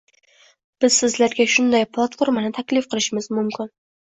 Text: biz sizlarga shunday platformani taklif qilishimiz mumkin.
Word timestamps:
biz 0.85 0.95
sizlarga 1.03 1.47
shunday 1.57 1.85
platformani 1.99 2.51
taklif 2.59 2.91
qilishimiz 2.95 3.29
mumkin. 3.41 3.75